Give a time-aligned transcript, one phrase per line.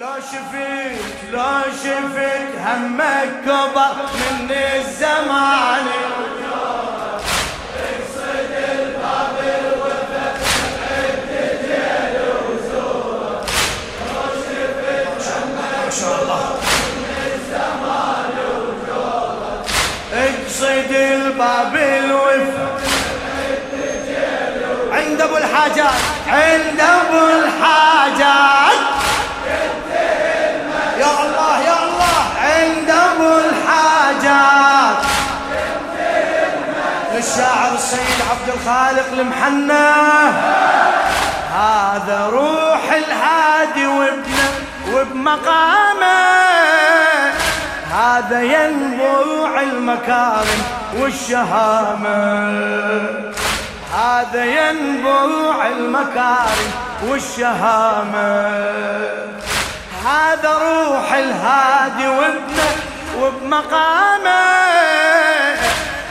[0.00, 5.86] لو شفت لو شفت همك كبر من الزمان.
[20.12, 22.68] اقصد الباب الوفا
[24.92, 28.77] عند ابو الحاجات عند ابو الحاجات.
[34.18, 35.04] الحاجات
[37.14, 39.88] للشاعر السيد عبد الخالق المحنى
[41.54, 44.50] هذا روح الهادي وابنه
[44.92, 46.18] وبمقامه.
[47.92, 50.62] هذا ينبوع المكارم
[50.96, 52.08] والشهامة.
[53.94, 56.70] هذا ينبوع المكارم
[57.06, 58.48] والشهامة.
[60.06, 62.87] هذا روح الهادي وابنه
[63.22, 64.48] وبمقامه.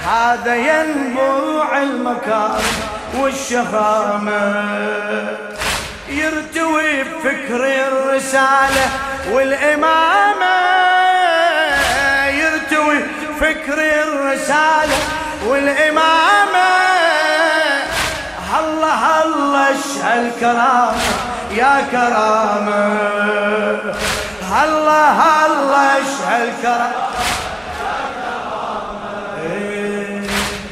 [0.07, 2.77] هذا ينبوع المكارم
[3.17, 4.65] والشهامة
[6.09, 8.89] يرتوي بفكر الرسالة
[9.31, 10.57] والإمامة.
[13.39, 14.97] فكر الرسالة
[15.45, 16.69] والإمامة.
[18.53, 19.69] هلا هلا
[20.13, 20.93] الكرامة
[21.51, 22.87] يا كرامة.
[24.57, 25.97] هلا هلا
[26.43, 26.91] الكرامة
[29.43, 30.21] إيه،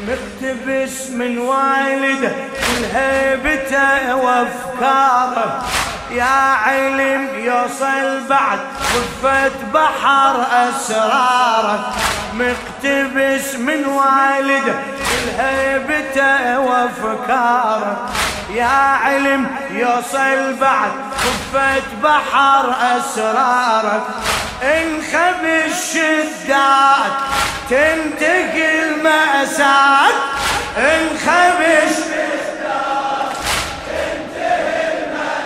[0.07, 5.63] مقتبس من والده كل هيبته وافكاره
[6.11, 11.79] يا علم يوصل بعد خفة بحر أسرارك
[12.33, 14.75] مقتبس من والده
[15.23, 18.09] الهيبته وفكاره
[18.55, 24.03] يا علم يوصل بعد خفة بحر أسرارك.
[24.63, 27.11] انخب الشدات
[27.69, 30.15] تنتقل مأساك
[30.77, 31.65] انخب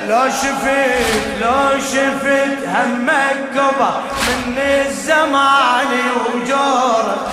[0.10, 7.28] لو شفت لو شفت همك كبر من الزمان وجوره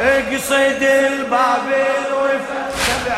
[0.00, 3.16] اقصد الباب الوفا سبع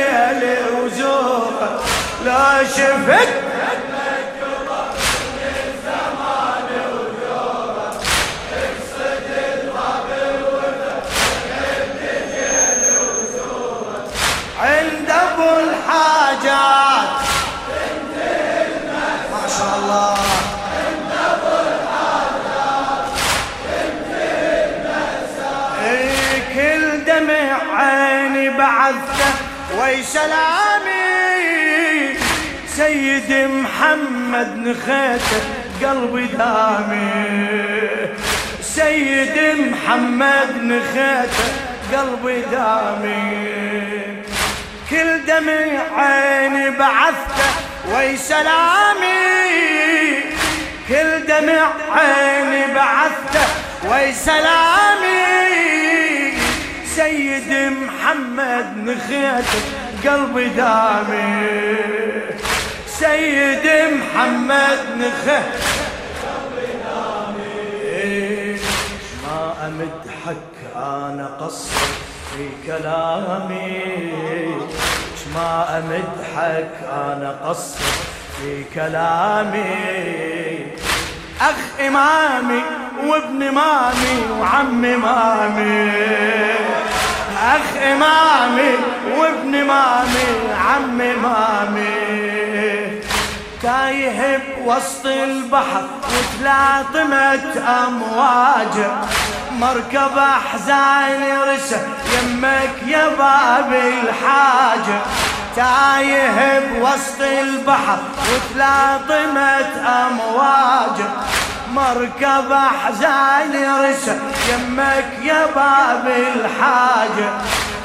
[0.00, 1.80] الدجل وزوره
[2.24, 3.28] لو شفت
[28.36, 29.49] إيه، بعثته.
[29.80, 31.00] وي سلامي
[32.76, 35.40] سيد محمد نخيته
[35.82, 38.08] قلبي دامي.
[38.62, 41.46] سيد محمد نخيته
[41.92, 44.20] قلبي دامي.
[44.90, 47.50] كل دمع عيني بعثته
[47.92, 49.22] وي سلامي
[50.88, 53.46] كل دمع عيني بعثته
[53.88, 55.20] وي سلامي
[56.96, 59.62] سيد محمد نخيته
[60.04, 61.46] قلبي دامي.
[62.86, 65.70] سيد محمد نخيته
[66.24, 68.56] قلبي دامي
[69.22, 71.80] ما أمدحك أنا قصر
[72.30, 74.12] في كلامي.
[75.34, 77.84] ما أمدحك أنا قصر
[78.36, 79.70] في كلامي.
[81.40, 82.62] أخ إمامي
[83.06, 85.90] وابن إمامي وعم إمامي
[87.40, 88.74] أخ إمامي
[89.18, 93.00] وابن إمامي عم إمامي
[93.62, 98.90] تايه بوسط البحر وتلاطمت أمواجه
[99.58, 101.80] مركب أحزان يرسى
[102.12, 105.00] يمك يا باب الحاجة
[105.56, 107.98] تايه بوسط البحر
[108.32, 111.04] وتلاطمت أمواج.
[111.70, 114.18] مركب أحزان يرسى
[114.48, 117.30] يمك يا باب الحاجة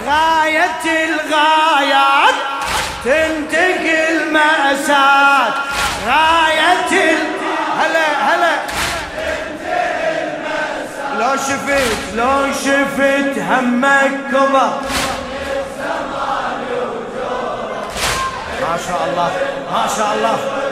[0.07, 2.35] غاية الغايات
[3.05, 5.53] تنتقل مأساة
[6.07, 7.17] غاية
[7.79, 8.55] هلا هلا.
[11.19, 14.79] لو شفت لو شفت همك كبر.
[18.61, 19.31] ما شاء الله
[19.71, 20.64] ما شاء الله.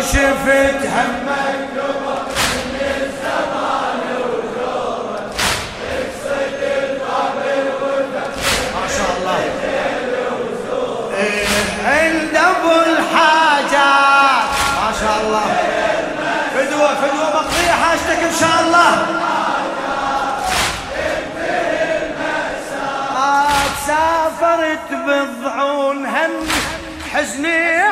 [0.00, 1.72] شفت همك
[8.74, 9.40] ما شاء الله
[11.86, 14.48] عند ابو الحاجات.
[14.76, 15.46] ما شاء الله.
[16.54, 18.92] فدوة فدوة بقضيه حاجتك إن شاء الله.
[23.86, 26.32] سافرت بضعون هم
[27.14, 27.91] حزني.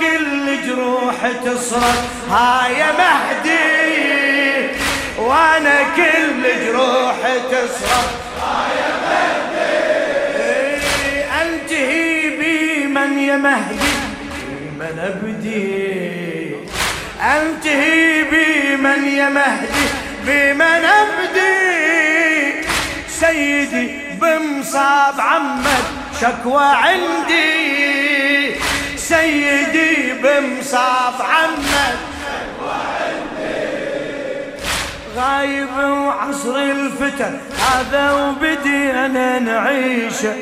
[0.00, 3.66] كل جروح تصرخ هاي مهدي
[5.18, 7.16] وأنا كل جروح
[7.50, 8.06] تصرخ.
[8.42, 9.46] هاي مهدي
[11.42, 13.92] أنتهي بمن يا مهدي؟
[14.48, 16.56] بمن أبدي؟
[17.22, 19.86] أنتهي بمن يا مهدي؟
[20.26, 21.56] بمن أبدي؟
[23.08, 23.86] سيدي
[24.20, 25.84] بمصاب عمك
[26.20, 27.85] شكوى عندي.
[29.08, 31.98] سيدي بمصاب عمك.
[35.16, 40.34] غايب وعصر الفتن هذا وبدي أنا نعيشه.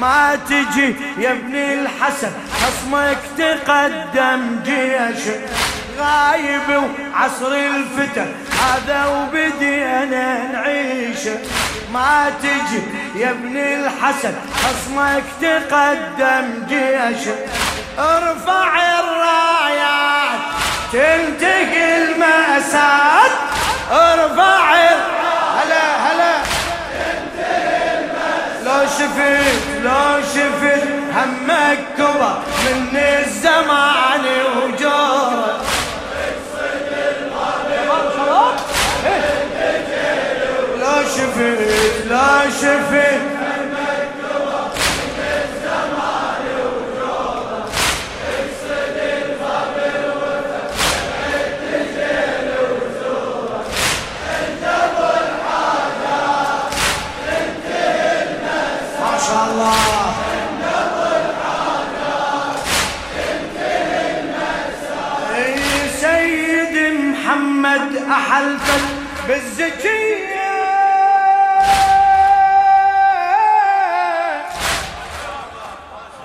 [0.00, 2.30] ما تجي يا ابن الحسن
[2.60, 5.40] خصمك تقدم جيشه.
[5.98, 8.26] غايب وعصر الفتن
[8.62, 11.36] هذا وبدي أنا نعيشه.
[11.92, 12.82] ما تجي
[13.22, 17.34] يا ابن الحسن خصمك تقدم جيشه.
[17.98, 18.70] ارفع
[19.00, 20.40] الرايات
[20.92, 23.30] تنتقي المأساة.
[23.92, 24.72] ارفع
[25.56, 26.34] هلا هلا.
[28.64, 29.54] لو شفت
[29.84, 30.84] لو شفت
[31.14, 34.24] همك كبر من الزمان
[34.56, 35.60] وجوره
[40.80, 41.60] لا شفت
[42.10, 43.09] لا شفت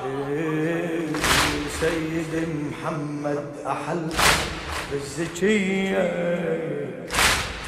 [0.05, 1.07] إيه،
[1.81, 4.47] سيد محمد أحلفك
[4.91, 6.11] بالزكية.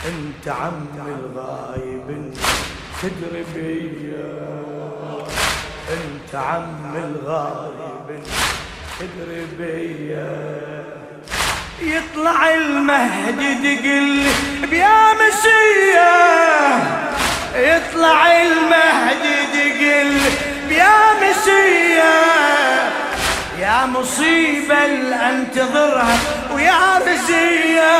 [0.08, 2.32] أنت عم الغايب
[3.02, 4.48] تدري بيا
[5.92, 8.24] أنت عم الغايب
[9.00, 11.07] تدري بيا
[11.82, 14.24] يطلع المهدي دقل
[14.70, 16.14] بيا مسية
[17.56, 20.20] يطلع المهدي دقل
[20.70, 22.14] بيا مسية
[23.60, 24.86] يا مصيبة
[25.30, 26.18] أنتظرها
[26.54, 27.98] ويا رزية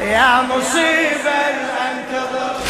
[0.00, 1.42] يا مصيبة
[1.88, 2.60] أنتظرها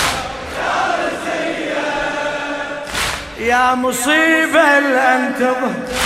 [3.38, 4.78] يا مصيبة
[5.14, 6.01] أنتظرها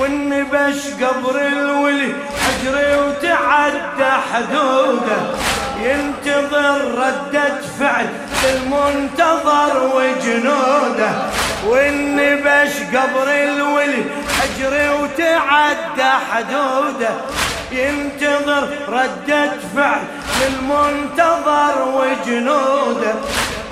[0.00, 5.20] والنبش قبر الولي حجري وتعدى حدوده.
[5.80, 8.06] ينتظر ردة فعل
[8.44, 11.10] المنتظر وجنوده.
[11.66, 14.04] والنبش قبر الولي
[14.40, 17.10] حجري وتعدى حدوده.
[17.72, 20.04] ينتظر ردة فعل
[20.46, 23.14] المنتظر وجنوده.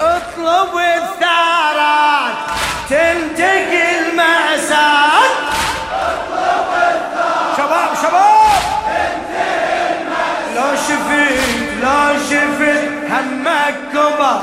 [0.01, 2.35] اطلب الثارات
[2.91, 5.48] تنتقي المأساة
[8.03, 8.63] شباب.
[10.57, 14.41] لو شفت لو شفت همك كبر.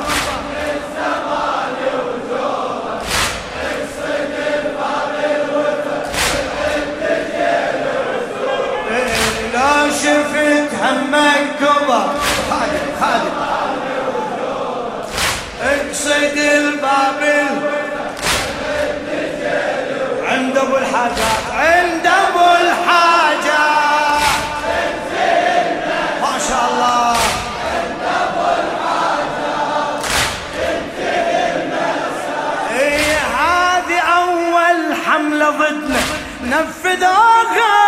[9.53, 12.09] لو شفت همك كبر.
[12.49, 13.35] خادم خادم
[15.63, 17.74] اقصد الباب
[20.55, 24.21] عند أبو الحاجات عند أبو الحاجات.
[26.21, 27.15] ما شاء الله.
[32.79, 35.99] إيه هذه أول حملة ضدنا.
[36.43, 37.84] نفذوها.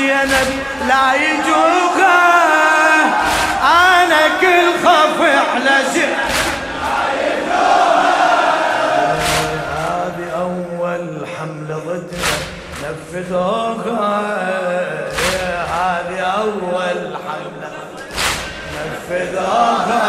[0.00, 0.50] زينب
[0.88, 2.20] لا يجوها
[3.62, 6.18] أنا كل خوف على زينب
[9.76, 12.36] هذه أول حملة ضدنا
[12.82, 14.20] نفذوها
[15.68, 17.70] هذه أول حملة
[18.76, 20.06] نفذوها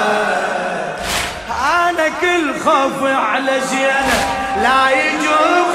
[1.90, 4.18] أنا كل خوف على زينة
[4.64, 5.71] لا يجوها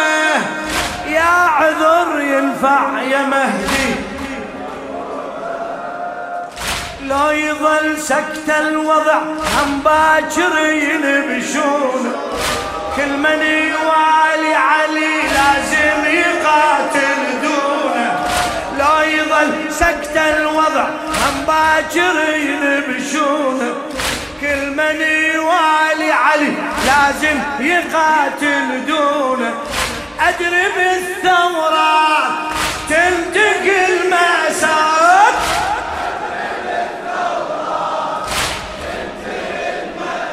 [1.06, 3.94] يا عذر ينفع يا مهدي.
[7.02, 9.18] لو يظل سكت الوضع
[9.58, 12.12] هم باكر ينبشون
[12.96, 18.18] كل من يوالي علي لازم يقاتل دونه
[18.78, 23.74] لو يظل سكت الوضع هم باكر ينبشونه
[24.40, 25.00] كل من
[25.34, 26.52] يوالي علي
[26.86, 29.54] لازم يقاتل دونه.
[30.20, 32.32] أدري بالثورات
[32.88, 35.34] تنتقل مأساة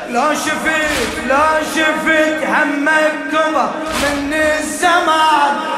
[0.10, 3.70] لو شفت لو شفت همك كبر
[4.02, 5.75] من الزمان.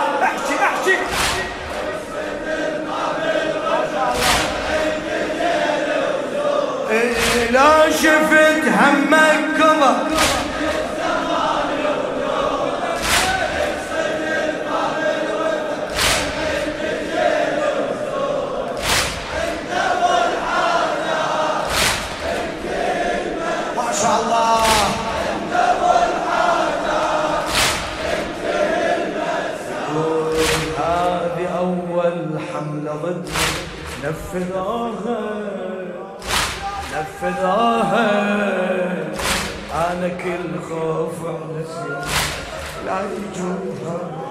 [7.51, 10.18] لو شفت همك كبر
[34.04, 35.77] نفذوها
[36.98, 38.12] نفذوها
[39.74, 41.66] أنا كل خوف على
[42.86, 44.27] لا يجوها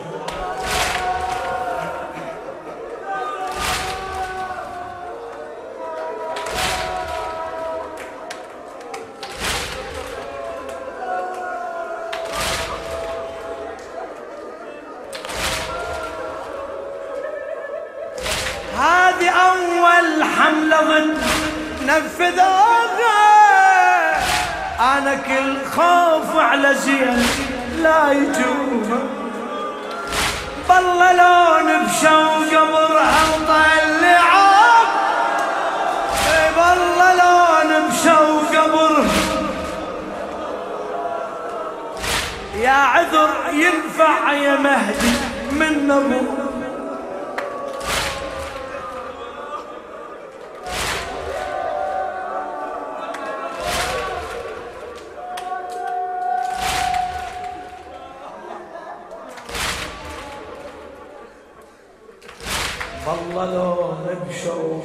[24.98, 27.26] أنا كل خوف على زين
[27.82, 28.98] لا يجوها
[30.68, 34.84] بالله لو نبشوا قبرها وطلعوا
[36.32, 39.06] إي بالله لو نبشوا قبرها
[42.56, 45.12] يا عذر ينفع يا مهدي
[45.52, 46.45] من ابوه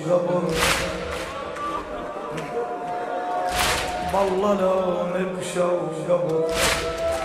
[0.10, 0.44] قبر
[4.14, 5.80] والله لو نبشوا
[6.10, 6.44] قبر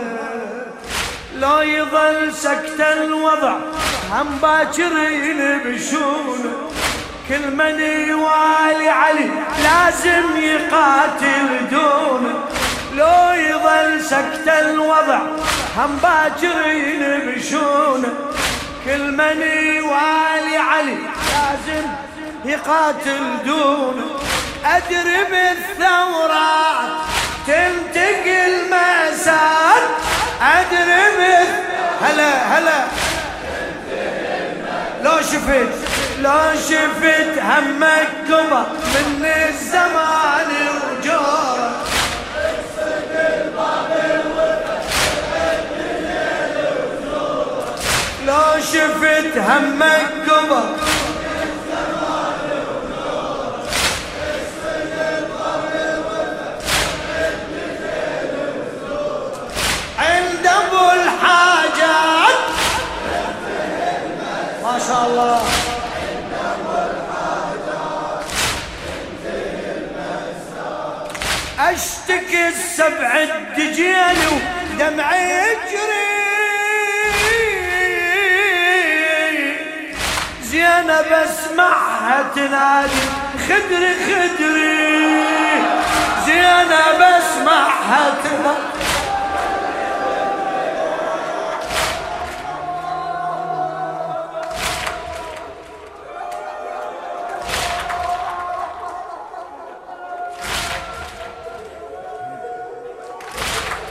[1.35, 3.55] لو يظل سكت الوضع
[4.11, 6.53] هم باكر ينبشونه
[7.29, 7.79] كل من
[8.09, 9.29] يوالي علي
[9.63, 12.33] لازم يقاتل دونه
[12.95, 15.19] لو يظل سكت الوضع
[15.77, 18.13] هم باكر ينبشونه
[18.85, 19.41] كل من
[19.75, 20.97] يوالي علي
[21.31, 21.87] لازم
[22.45, 24.05] يقاتل دونه.
[24.65, 26.91] أدري بالثورات
[27.47, 29.81] تنتقل مأساة.
[30.41, 31.47] أدري بال
[32.01, 32.83] هلا هلا.
[35.03, 35.73] لو شفت
[36.19, 41.60] لو شفت همك كبر من الزمان وجور
[48.31, 50.63] لو شفت همك كبر
[59.99, 62.39] عند أبو الحاجات.
[64.63, 65.41] ما شاء الله.
[71.59, 76.00] أشتكي السبع الدجيل ودمعي يجري.
[80.61, 83.01] زينب اسمعها تنادي
[83.47, 85.23] خدري خدري.
[86.25, 88.71] زينب اسمعها تنادي.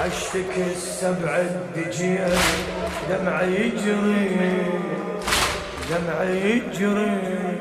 [0.01, 2.37] أشتكي السبع الدجيل
[3.09, 4.80] دمع يجري.
[5.91, 7.59] دمع يجري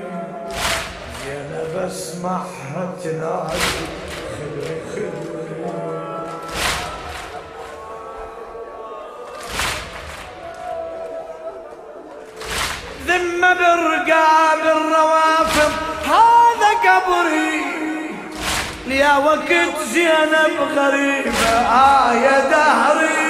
[1.26, 3.60] زينب اسمعها تنادي
[4.36, 5.40] خدري خدري
[13.08, 15.72] ذمة برقاب الروافض
[16.06, 17.62] هذا قبري.
[18.88, 23.30] يا وقت زينب غريبة آه يا دهري.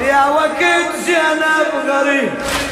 [0.00, 2.63] يا وقت زينب غريبة.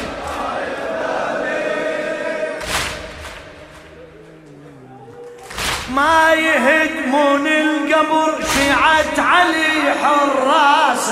[5.95, 11.11] ما يهدمون القبر شيعة علي حراس.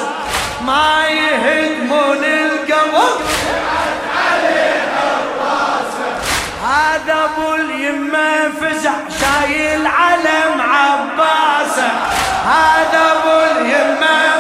[0.66, 3.22] ما يهدمون القبر
[6.68, 11.92] هذا أبو اليمة فزع شايل علم عباسه
[12.46, 14.31] هذا أبو اليمة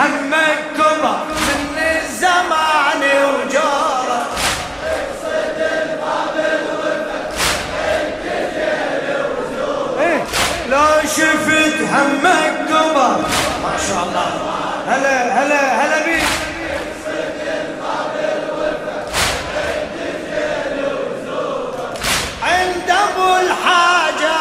[0.00, 4.26] همك كبر من الزمان وجارة.
[10.00, 10.22] إيه،
[10.70, 13.16] لو شفت همك كبر
[13.62, 14.30] ما شاء الله.
[14.88, 16.24] هلا هلا هلا بيك
[22.42, 24.38] عند أبو الحاجة.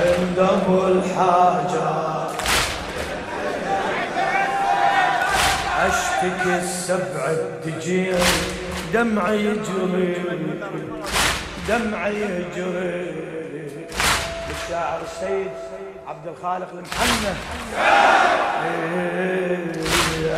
[0.00, 1.59] عند أبو الحاجة.
[6.20, 8.16] اشتكي السبع الدجيل.
[8.94, 10.16] دمعي يجري
[11.68, 13.14] دمعي يجري.
[14.50, 15.50] الشاعر السيد
[16.06, 17.34] عبد الخالق المحنة.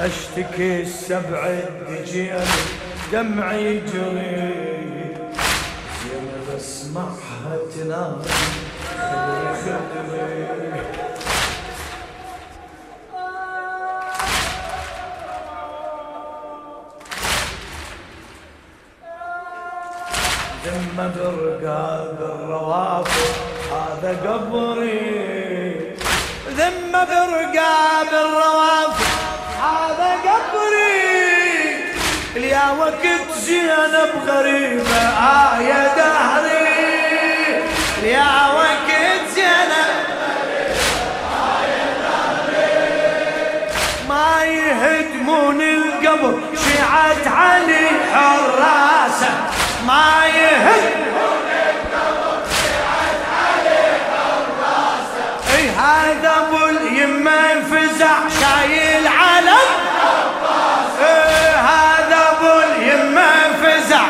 [0.07, 2.47] أشتكي السبع الدجيل.
[3.13, 4.55] دمعي يجري.
[6.03, 8.31] زينب اسمعها تنادي
[8.99, 10.22] خدري خدري
[20.67, 23.35] ذم برقاب الروافد
[23.73, 25.97] هذا قبري.
[26.59, 29.13] ذم برقاب الروافد
[29.63, 31.03] هذا قبري.
[32.49, 36.69] يا وقت زينب غريبة آه يا دهري.
[38.03, 39.93] يا وقت زينب
[44.09, 49.52] ما يهدمون القبر شيعة علي حراسة.
[49.87, 50.93] ما حراسة
[55.57, 59.69] إي هذا ابو اليمه انفزع شايل علم.
[61.01, 64.05] إيه هذا ابو اليمه انفزع.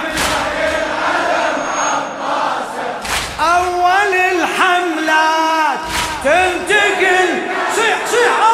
[3.41, 5.79] أول الحملات
[6.25, 7.31] تنتقل.
[7.77, 8.52] صيح صيح.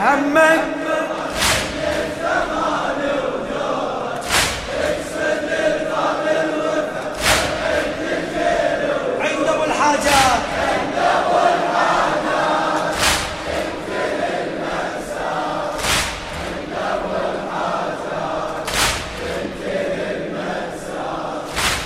[0.00, 0.60] همك
[9.20, 10.40] عند أبو الحاجات.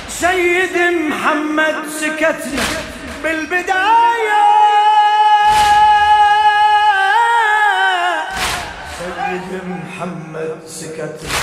[0.08, 0.76] سيد
[1.10, 2.64] محمد سكتنا
[3.22, 4.53] بالبداية.
[9.34, 11.38] سيد محمد سكتنا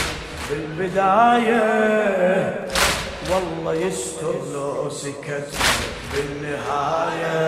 [0.50, 1.64] بالبداية.
[3.32, 5.50] والله يستر لو سكت
[6.14, 7.40] بالنهاية.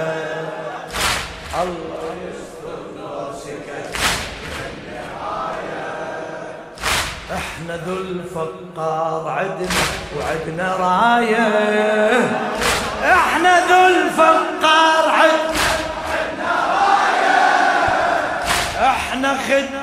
[1.62, 3.96] الله يستر لو سكت
[4.56, 5.86] بالنهاية.
[7.34, 9.84] إحنا ذو الفقار عدنا
[10.18, 11.48] وعدنا راية.
[13.04, 14.53] إحنا ذو الفقار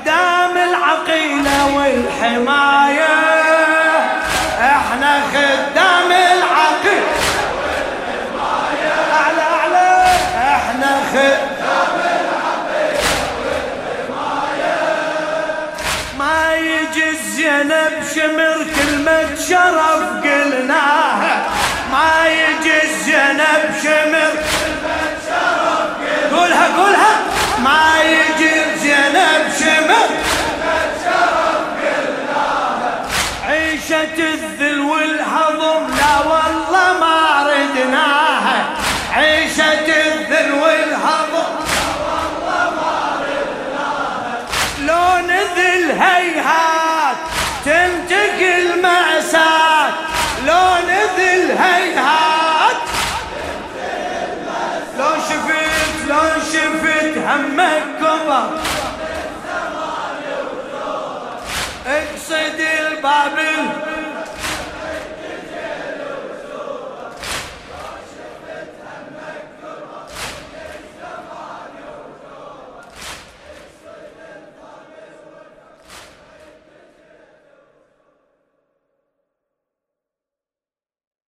[0.01, 3.17] خدام العقيلة والحماية.
[4.61, 7.21] إحنا خدام العقيلة
[7.57, 8.93] والحماية.
[9.13, 9.89] أعلى أعلى.
[10.37, 13.19] إحنا خدام العقيلة
[14.07, 14.77] والحماية.
[16.19, 21.35] ما يجي الزينب شمر كلمة شرف قلناها.
[21.93, 26.41] ما يجي الزينب شمر كلمة شرف قلناها.
[26.41, 27.13] قولها قولها.
[29.59, 30.07] شمل
[33.49, 38.67] عيشة الذل والهضم لا والله ما ردناها
[39.13, 39.70] عيشة